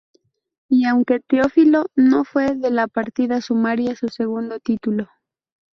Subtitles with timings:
[0.67, 5.09] Y aunque Teófilo no fue de la partida, sumaría su segundo título.